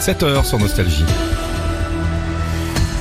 7h 0.00 0.46
sur 0.46 0.58
Nostalgie. 0.58 1.04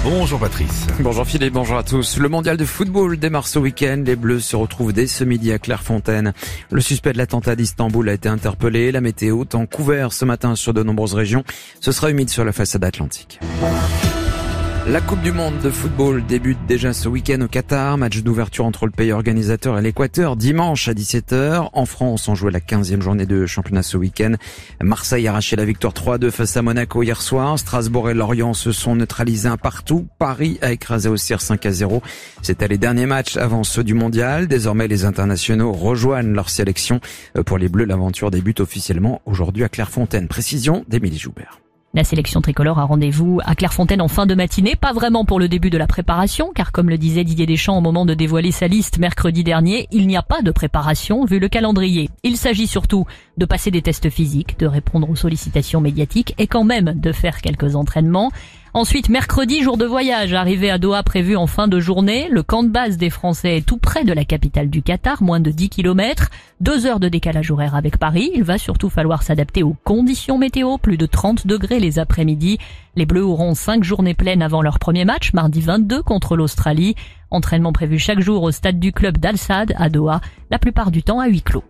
Bonjour 0.03 0.37
Patrice. 0.37 0.85
Bonjour 0.99 1.25
Philippe, 1.25 1.53
bonjour 1.53 1.77
à 1.77 1.83
tous. 1.83 2.17
Le 2.17 2.27
mondial 2.27 2.57
de 2.57 2.65
football 2.65 3.17
démarre 3.17 3.47
ce 3.47 3.57
week-end. 3.57 4.03
Les 4.05 4.17
Bleus 4.17 4.41
se 4.41 4.57
retrouvent 4.57 4.91
dès 4.91 5.07
ce 5.07 5.23
midi 5.23 5.53
à 5.53 5.59
Clairefontaine. 5.59 6.33
Le 6.71 6.81
suspect 6.81 7.13
de 7.13 7.17
l'attentat 7.17 7.55
d'Istanbul 7.55 8.09
a 8.09 8.13
été 8.13 8.27
interpellé. 8.27 8.91
La 8.91 8.99
météo, 8.99 9.45
temps 9.45 9.65
couvert 9.65 10.11
ce 10.11 10.25
matin 10.25 10.57
sur 10.57 10.73
de 10.73 10.83
nombreuses 10.83 11.13
régions. 11.13 11.45
Ce 11.79 11.93
sera 11.93 12.11
humide 12.11 12.29
sur 12.29 12.43
la 12.43 12.51
façade 12.51 12.83
atlantique. 12.83 13.39
La 14.89 15.01
Coupe 15.01 15.21
du 15.21 15.31
Monde 15.31 15.59
de 15.63 15.69
football 15.69 16.25
débute 16.25 16.57
déjà 16.67 16.93
ce 16.93 17.07
week-end 17.07 17.39
au 17.41 17.47
Qatar. 17.47 17.99
Match 17.99 18.23
d'ouverture 18.23 18.65
entre 18.65 18.87
le 18.87 18.91
pays 18.91 19.11
organisateur 19.11 19.77
et 19.77 19.83
l'Équateur 19.83 20.35
dimanche 20.35 20.87
à 20.87 20.93
17h. 20.93 21.69
En 21.73 21.85
France, 21.85 22.27
on 22.27 22.33
jouait 22.33 22.49
la 22.49 22.59
15e 22.59 22.99
journée 22.99 23.27
de 23.27 23.45
championnat 23.45 23.83
ce 23.83 23.97
week-end. 23.97 24.33
Marseille 24.81 25.27
a 25.27 25.31
arraché 25.31 25.55
la 25.55 25.65
victoire 25.65 25.93
3-2 25.93 26.31
face 26.31 26.57
à 26.57 26.63
Monaco 26.63 27.03
hier 27.03 27.21
soir. 27.21 27.59
Strasbourg 27.59 28.09
et 28.09 28.15
Lorient 28.15 28.55
se 28.55 28.71
sont 28.71 28.95
neutralisés 28.95 29.47
un 29.47 29.57
partout. 29.57 30.07
Paris 30.17 30.57
a 30.63 30.71
écrasé 30.71 31.07
Auxerre 31.07 31.39
5-0. 31.39 32.01
C'était 32.41 32.67
les 32.67 32.79
derniers 32.79 33.05
matchs 33.05 33.37
avant 33.37 33.63
ceux 33.63 33.83
du 33.83 33.93
mondial. 33.93 34.47
Désormais, 34.47 34.87
les 34.87 35.05
internationaux 35.05 35.71
rejoignent 35.71 36.33
leur 36.33 36.49
sélection. 36.49 36.99
Pour 37.45 37.59
les 37.59 37.69
Bleus, 37.69 37.85
l'aventure 37.85 38.31
débute 38.31 38.59
officiellement 38.59 39.21
aujourd'hui 39.27 39.63
à 39.63 39.69
Clairefontaine. 39.69 40.27
Précision 40.27 40.83
d'Émilie 40.87 41.19
Joubert. 41.19 41.59
La 41.95 42.03
sélection 42.03 42.39
tricolore 42.39 42.77
a 42.77 42.83
rendez-vous 42.83 43.39
à 43.43 43.55
Clairefontaine 43.55 44.01
en 44.01 44.07
fin 44.07 44.27
de 44.27 44.35
matinée, 44.35 44.75
pas 44.75 44.93
vraiment 44.93 45.25
pour 45.25 45.39
le 45.39 45.47
début 45.47 45.71
de 45.71 45.77
la 45.77 45.87
préparation, 45.87 46.51
car 46.53 46.71
comme 46.71 46.87
le 46.87 46.99
disait 46.99 47.23
Didier 47.23 47.47
Deschamps 47.47 47.79
au 47.79 47.81
moment 47.81 48.05
de 48.05 48.13
dévoiler 48.13 48.51
sa 48.51 48.67
liste 48.67 48.99
mercredi 48.99 49.43
dernier, 49.43 49.87
il 49.89 50.05
n'y 50.05 50.15
a 50.15 50.21
pas 50.21 50.43
de 50.43 50.51
préparation 50.51 51.25
vu 51.25 51.39
le 51.39 51.49
calendrier. 51.49 52.11
Il 52.21 52.37
s'agit 52.37 52.67
surtout 52.67 53.07
de 53.37 53.45
passer 53.45 53.71
des 53.71 53.81
tests 53.81 54.11
physiques, 54.11 54.59
de 54.59 54.67
répondre 54.67 55.09
aux 55.09 55.15
sollicitations 55.15 55.81
médiatiques 55.81 56.35
et 56.37 56.45
quand 56.45 56.63
même 56.63 56.93
de 56.95 57.11
faire 57.11 57.41
quelques 57.41 57.75
entraînements. 57.75 58.31
Ensuite, 58.75 59.09
mercredi, 59.09 59.63
jour 59.63 59.77
de 59.77 59.85
voyage, 59.85 60.33
arrivé 60.33 60.69
à 60.69 60.77
Doha 60.77 61.01
prévu 61.01 61.35
en 61.35 61.47
fin 61.47 61.67
de 61.67 61.79
journée. 61.79 62.27
Le 62.29 62.43
camp 62.43 62.61
de 62.61 62.69
base 62.69 62.97
des 62.97 63.09
Français 63.09 63.57
est 63.57 63.65
tout 63.65 63.77
près 63.77 64.03
de 64.03 64.13
la 64.13 64.25
capitale 64.25 64.69
du 64.69 64.83
Qatar, 64.83 65.23
moins 65.23 65.39
de 65.39 65.49
10 65.49 65.69
km. 65.69 66.29
Deux 66.61 66.85
heures 66.85 66.99
de 66.99 67.09
décalage 67.09 67.49
horaire 67.49 67.73
avec 67.73 67.97
Paris. 67.97 68.29
Il 68.35 68.43
va 68.43 68.59
surtout 68.59 68.89
falloir 68.89 69.23
s'adapter 69.23 69.63
aux 69.63 69.75
conditions 69.83 70.37
météo, 70.37 70.77
plus 70.77 70.97
de 70.97 71.07
30 71.07 71.47
degrés 71.47 71.79
les 71.79 71.97
après-midi. 71.97 72.59
Les 72.95 73.07
Bleus 73.07 73.25
auront 73.25 73.55
cinq 73.55 73.83
journées 73.83 74.13
pleines 74.13 74.43
avant 74.43 74.61
leur 74.61 74.77
premier 74.77 75.03
match, 75.03 75.33
mardi 75.33 75.61
22 75.61 76.03
contre 76.03 76.37
l'Australie. 76.37 76.93
Entraînement 77.31 77.73
prévu 77.73 77.97
chaque 77.97 78.19
jour 78.19 78.43
au 78.43 78.51
stade 78.51 78.79
du 78.79 78.91
club 78.91 79.17
d'Al-Sad 79.17 79.73
à 79.77 79.89
Doha, 79.89 80.21
la 80.51 80.59
plupart 80.59 80.91
du 80.91 81.01
temps 81.01 81.19
à 81.19 81.27
huis 81.27 81.41
clos. 81.41 81.63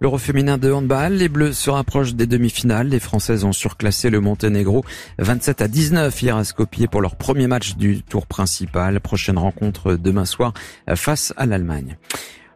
L'Euro 0.00 0.18
féminin 0.18 0.58
de 0.58 0.72
handball, 0.72 1.12
les 1.12 1.28
Bleus 1.28 1.52
se 1.52 1.70
rapprochent 1.70 2.14
des 2.14 2.26
demi-finales. 2.26 2.88
Les 2.88 2.98
Françaises 2.98 3.44
ont 3.44 3.52
surclassé 3.52 4.10
le 4.10 4.20
Monténégro 4.20 4.84
27 5.18 5.62
à 5.62 5.68
19 5.68 6.22
hier 6.22 6.36
à 6.36 6.42
Skopje 6.42 6.88
pour 6.90 7.00
leur 7.00 7.14
premier 7.14 7.46
match 7.46 7.76
du 7.76 8.02
tour 8.02 8.26
principal. 8.26 8.98
Prochaine 9.00 9.38
rencontre 9.38 9.94
demain 9.94 10.24
soir 10.24 10.54
face 10.96 11.32
à 11.36 11.46
l'Allemagne. 11.46 11.96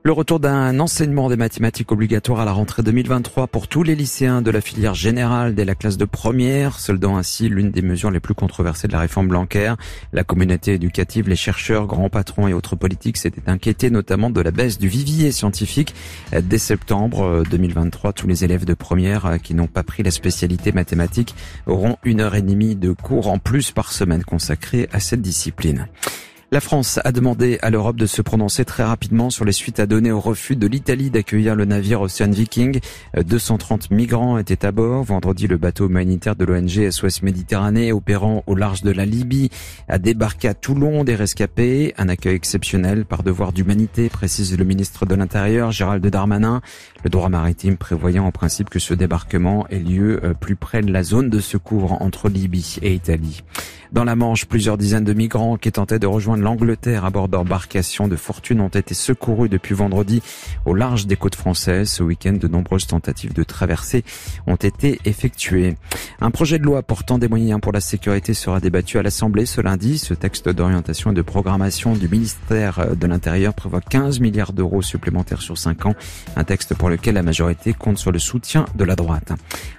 Le 0.06 0.12
retour 0.12 0.38
d'un 0.38 0.78
enseignement 0.78 1.28
des 1.28 1.34
mathématiques 1.34 1.90
obligatoire 1.90 2.38
à 2.38 2.44
la 2.44 2.52
rentrée 2.52 2.84
2023 2.84 3.48
pour 3.48 3.66
tous 3.66 3.82
les 3.82 3.96
lycéens 3.96 4.40
de 4.40 4.52
la 4.52 4.60
filière 4.60 4.94
générale 4.94 5.56
dès 5.56 5.64
la 5.64 5.74
classe 5.74 5.96
de 5.96 6.04
première, 6.04 6.78
soldant 6.78 7.16
ainsi 7.16 7.48
l'une 7.48 7.72
des 7.72 7.82
mesures 7.82 8.12
les 8.12 8.20
plus 8.20 8.32
controversées 8.32 8.86
de 8.86 8.92
la 8.92 9.00
réforme 9.00 9.26
Blanquer. 9.26 9.74
La 10.12 10.22
communauté 10.22 10.74
éducative, 10.74 11.28
les 11.28 11.34
chercheurs, 11.34 11.88
grands 11.88 12.08
patrons 12.08 12.46
et 12.46 12.52
autres 12.52 12.76
politiques 12.76 13.16
s'étaient 13.16 13.50
inquiétés 13.50 13.90
notamment 13.90 14.30
de 14.30 14.40
la 14.40 14.52
baisse 14.52 14.78
du 14.78 14.86
vivier 14.86 15.32
scientifique. 15.32 15.92
Dès 16.40 16.58
septembre 16.58 17.42
2023, 17.50 18.12
tous 18.12 18.28
les 18.28 18.44
élèves 18.44 18.64
de 18.64 18.74
première 18.74 19.40
qui 19.42 19.54
n'ont 19.54 19.66
pas 19.66 19.82
pris 19.82 20.04
la 20.04 20.12
spécialité 20.12 20.70
mathématique 20.70 21.34
auront 21.66 21.96
une 22.04 22.20
heure 22.20 22.36
et 22.36 22.42
demie 22.42 22.76
de 22.76 22.92
cours 22.92 23.26
en 23.26 23.40
plus 23.40 23.72
par 23.72 23.90
semaine 23.90 24.22
consacrée 24.22 24.88
à 24.92 25.00
cette 25.00 25.20
discipline. 25.20 25.88
La 26.52 26.60
France 26.60 27.00
a 27.02 27.10
demandé 27.10 27.58
à 27.60 27.70
l'Europe 27.70 27.96
de 27.96 28.06
se 28.06 28.22
prononcer 28.22 28.64
très 28.64 28.84
rapidement 28.84 29.30
sur 29.30 29.44
les 29.44 29.50
suites 29.50 29.80
à 29.80 29.86
donner 29.86 30.12
au 30.12 30.20
refus 30.20 30.54
de 30.54 30.68
l'Italie 30.68 31.10
d'accueillir 31.10 31.56
le 31.56 31.64
navire 31.64 32.02
Ocean 32.02 32.30
Viking. 32.30 32.78
230 33.16 33.90
migrants 33.90 34.38
étaient 34.38 34.64
à 34.64 34.70
bord. 34.70 35.02
Vendredi, 35.02 35.48
le 35.48 35.56
bateau 35.56 35.88
humanitaire 35.88 36.36
de 36.36 36.44
l'ONG 36.44 36.88
SOS 36.88 37.22
Méditerranée 37.22 37.90
opérant 37.90 38.44
au 38.46 38.54
large 38.54 38.82
de 38.82 38.92
la 38.92 39.04
Libye 39.04 39.50
a 39.88 39.98
débarqué 39.98 40.46
à 40.46 40.54
Toulon 40.54 41.02
des 41.02 41.16
rescapés. 41.16 41.94
Un 41.98 42.08
accueil 42.08 42.36
exceptionnel 42.36 43.06
par 43.06 43.24
devoir 43.24 43.52
d'humanité, 43.52 44.08
précise 44.08 44.56
le 44.56 44.64
ministre 44.64 45.04
de 45.04 45.16
l'Intérieur 45.16 45.72
Gérald 45.72 46.06
Darmanin. 46.06 46.60
Le 47.02 47.10
droit 47.10 47.28
maritime 47.28 47.76
prévoyant 47.76 48.24
en 48.24 48.30
principe 48.30 48.70
que 48.70 48.78
ce 48.78 48.94
débarquement 48.94 49.66
ait 49.68 49.80
lieu 49.80 50.20
plus 50.38 50.54
près 50.54 50.80
de 50.82 50.92
la 50.92 51.02
zone 51.02 51.28
de 51.28 51.40
secours 51.40 52.00
entre 52.00 52.28
Libye 52.28 52.78
et 52.82 52.94
Italie. 52.94 53.42
Dans 53.92 54.04
la 54.04 54.16
Manche, 54.16 54.46
plusieurs 54.46 54.76
dizaines 54.76 55.04
de 55.04 55.12
migrants 55.12 55.56
qui 55.56 55.70
tentaient 55.70 56.00
de 56.00 56.06
rejoindre 56.06 56.35
l'Angleterre 56.42 57.04
à 57.04 57.10
bord 57.10 57.28
d'embarcations 57.28 58.08
de 58.08 58.16
fortune 58.16 58.60
ont 58.60 58.68
été 58.68 58.94
secourus 58.94 59.48
depuis 59.48 59.74
vendredi 59.74 60.22
au 60.64 60.74
large 60.74 61.06
des 61.06 61.16
côtes 61.16 61.34
françaises. 61.34 61.90
Ce 61.90 62.02
week-end, 62.02 62.34
de 62.34 62.48
nombreuses 62.48 62.86
tentatives 62.86 63.32
de 63.32 63.42
traversée 63.42 64.04
ont 64.46 64.56
été 64.56 65.00
effectuées. 65.04 65.76
Un 66.20 66.30
projet 66.30 66.58
de 66.58 66.64
loi 66.64 66.82
portant 66.82 67.18
des 67.18 67.28
moyens 67.28 67.60
pour 67.60 67.72
la 67.72 67.80
sécurité 67.80 68.34
sera 68.34 68.60
débattu 68.60 68.98
à 68.98 69.02
l'Assemblée 69.02 69.46
ce 69.46 69.60
lundi. 69.60 69.98
Ce 69.98 70.14
texte 70.14 70.48
d'orientation 70.48 71.12
et 71.12 71.14
de 71.14 71.22
programmation 71.22 71.94
du 71.94 72.08
ministère 72.08 72.96
de 72.96 73.06
l'Intérieur 73.06 73.54
prévoit 73.54 73.80
15 73.80 74.20
milliards 74.20 74.52
d'euros 74.52 74.82
supplémentaires 74.82 75.42
sur 75.42 75.58
5 75.58 75.86
ans. 75.86 75.94
Un 76.36 76.44
texte 76.44 76.74
pour 76.74 76.88
lequel 76.88 77.14
la 77.14 77.22
majorité 77.22 77.72
compte 77.72 77.98
sur 77.98 78.12
le 78.12 78.18
soutien 78.18 78.66
de 78.74 78.84
la 78.84 78.96
droite. 78.96 79.32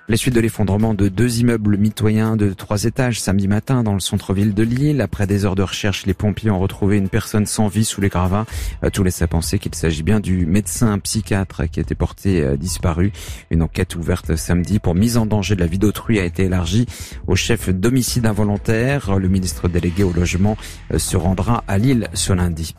Les 0.10 0.18
suites 0.18 0.34
de 0.34 0.40
l'effondrement 0.40 0.94
de 0.94 1.10
deux 1.10 1.40
immeubles 1.40 1.78
mitoyens 1.78 2.38
de 2.38 2.54
trois 2.54 2.86
étages 2.86 3.20
samedi 3.20 3.48
matin 3.48 3.84
dans 3.84 3.94
le 3.94 4.00
centre-ville 4.00 4.54
de 4.54 4.64
Lille. 4.64 5.02
Après 5.02 5.28
des 5.28 5.46
heures 5.46 5.56
de 5.56 5.64
recherche, 5.64 6.06
les 6.06 6.14
pompiers 6.14 6.47
ont 6.50 6.60
retrouvé 6.60 6.98
une 6.98 7.10
personne 7.10 7.46
sans 7.46 7.68
vie 7.68 7.86
sous 7.86 8.02
les 8.02 8.10
gravats. 8.10 8.46
Tout 8.94 9.04
laisse 9.04 9.22
à 9.22 9.28
penser 9.28 9.60
qu'il 9.60 9.74
s'agit 9.76 10.04
bien 10.04 10.20
du 10.20 10.46
médecin 10.46 10.98
psychiatre 11.00 11.70
qui 11.70 11.80
été 11.80 11.96
porté 11.96 12.58
disparu. 12.58 13.12
Une 13.52 13.62
enquête 13.62 13.96
ouverte 13.96 14.36
samedi 14.36 14.80
pour 14.80 14.96
mise 14.96 15.18
en 15.18 15.26
danger 15.26 15.56
de 15.56 15.62
la 15.62 15.68
vie 15.68 15.80
d'autrui 15.80 16.20
a 16.20 16.26
été 16.26 16.44
élargie 16.44 16.86
au 17.28 17.36
chef 17.36 17.70
d'homicide 17.70 18.26
involontaire. 18.26 19.18
Le 19.18 19.28
ministre 19.28 19.68
délégué 19.68 20.04
au 20.04 20.14
logement 20.14 20.58
se 20.96 21.18
rendra 21.18 21.64
à 21.68 21.78
Lille 21.78 22.10
ce 22.14 22.34
lundi. 22.34 22.76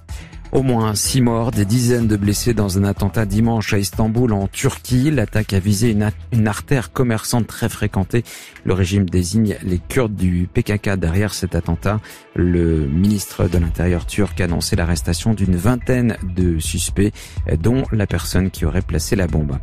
Au 0.50 0.62
moins 0.62 0.94
six 0.94 1.20
morts, 1.20 1.50
des 1.50 1.66
dizaines 1.66 2.06
de 2.06 2.16
blessés 2.16 2.54
dans 2.54 2.78
un 2.78 2.84
attentat 2.84 3.26
dimanche 3.26 3.74
à 3.74 3.78
Istanbul 3.78 4.32
en 4.32 4.46
Turquie. 4.46 5.10
L'attaque 5.10 5.52
a 5.52 5.58
visé 5.58 5.90
une, 5.90 6.10
une, 6.32 6.48
artère 6.48 6.90
commerçante 6.90 7.46
très 7.46 7.68
fréquentée. 7.68 8.24
Le 8.64 8.72
régime 8.72 9.08
désigne 9.08 9.56
les 9.62 9.78
Kurdes 9.78 10.16
du 10.16 10.48
PKK 10.52 10.96
derrière 10.96 11.34
cet 11.34 11.54
attentat. 11.54 12.00
Le 12.34 12.86
ministre 12.86 13.46
de 13.46 13.58
l'Intérieur 13.58 14.06
turc 14.06 14.40
a 14.40 14.44
annoncé 14.44 14.74
l'arrestation 14.74 15.34
d'une 15.34 15.56
vingtaine 15.56 16.16
de 16.22 16.58
suspects, 16.58 17.12
dont 17.60 17.84
la 17.92 18.06
personne 18.06 18.50
qui 18.50 18.64
aurait 18.64 18.80
placé 18.80 19.16
la 19.16 19.26
bombe. 19.26 19.58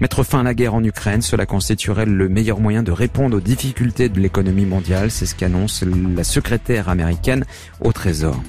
Mettre 0.00 0.22
fin 0.22 0.40
à 0.40 0.42
la 0.42 0.54
guerre 0.54 0.74
en 0.74 0.82
Ukraine, 0.82 1.20
cela 1.20 1.44
constituerait 1.44 2.06
le 2.06 2.28
meilleur 2.30 2.60
moyen 2.60 2.82
de 2.82 2.92
répondre 2.92 3.36
aux 3.36 3.40
difficultés 3.40 4.08
de 4.08 4.18
l'économie 4.18 4.64
mondiale. 4.64 5.10
C'est 5.10 5.26
ce 5.26 5.34
qu'annonce 5.34 5.84
la 6.16 6.24
secrétaire 6.24 6.88
américaine 6.88 7.44
au 7.82 7.92
Trésor. 7.92 8.42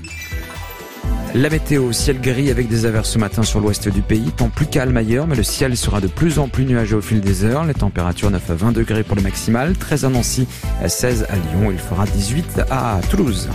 La 1.33 1.49
météo, 1.49 1.93
ciel 1.93 2.19
gris 2.19 2.51
avec 2.51 2.67
des 2.67 2.85
averses 2.85 3.11
ce 3.11 3.17
matin 3.17 3.43
sur 3.43 3.61
l'ouest 3.61 3.87
du 3.87 4.01
pays, 4.01 4.31
temps 4.31 4.49
plus 4.49 4.65
calme 4.65 4.97
ailleurs, 4.97 5.27
mais 5.27 5.37
le 5.37 5.43
ciel 5.43 5.77
sera 5.77 6.01
de 6.01 6.07
plus 6.07 6.39
en 6.39 6.49
plus 6.49 6.65
nuageux 6.65 6.97
au 6.97 7.01
fil 7.01 7.21
des 7.21 7.45
heures. 7.45 7.63
Les 7.63 7.73
températures 7.73 8.29
9 8.29 8.49
à 8.49 8.53
20 8.53 8.71
degrés 8.73 9.03
pour 9.03 9.15
le 9.15 9.21
maximal, 9.21 9.77
13 9.77 10.05
à 10.05 10.09
Nancy, 10.09 10.45
16 10.85 11.27
à 11.29 11.35
Lyon, 11.35 11.71
il 11.71 11.79
fera 11.79 12.05
18 12.05 12.63
à 12.69 12.99
Toulouse. 13.09 13.47